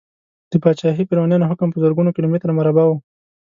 د 0.51 0.53
پاچاهي 0.63 1.03
فرعونیانو 1.09 1.49
حکم 1.51 1.67
په 1.71 1.77
زرګونو 1.83 2.13
کیلو 2.15 2.31
متره 2.31 2.51
مربع 2.57 2.85
و. 2.87 2.91